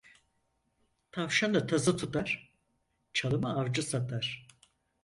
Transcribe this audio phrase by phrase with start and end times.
[1.11, 2.55] Tavşanı tazı tutar,
[3.13, 4.47] çalımı avcı satar.